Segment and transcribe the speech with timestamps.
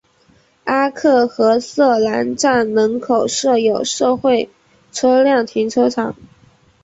[0.63, 4.49] 阿克和瑟南站门口设有社会
[4.91, 6.15] 车辆停车场。